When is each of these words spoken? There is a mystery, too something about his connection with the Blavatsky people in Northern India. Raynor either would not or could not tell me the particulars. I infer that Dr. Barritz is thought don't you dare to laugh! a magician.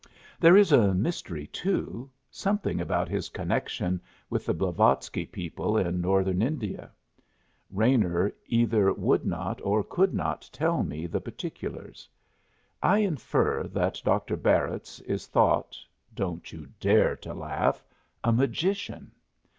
There 0.39 0.57
is 0.57 0.71
a 0.71 0.95
mystery, 0.95 1.45
too 1.45 2.09
something 2.31 2.81
about 2.81 3.07
his 3.07 3.29
connection 3.29 4.01
with 4.31 4.47
the 4.47 4.53
Blavatsky 4.55 5.27
people 5.27 5.77
in 5.77 6.01
Northern 6.01 6.41
India. 6.41 6.89
Raynor 7.69 8.33
either 8.47 8.91
would 8.93 9.27
not 9.27 9.61
or 9.63 9.83
could 9.83 10.11
not 10.11 10.49
tell 10.51 10.81
me 10.81 11.05
the 11.05 11.21
particulars. 11.21 12.09
I 12.81 12.97
infer 12.97 13.67
that 13.75 14.01
Dr. 14.03 14.35
Barritz 14.37 15.01
is 15.01 15.27
thought 15.27 15.77
don't 16.15 16.51
you 16.51 16.69
dare 16.79 17.15
to 17.17 17.35
laugh! 17.35 17.85
a 18.23 18.31
magician. 18.31 19.11